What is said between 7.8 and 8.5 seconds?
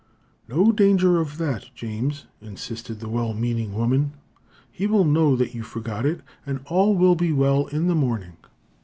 the morning."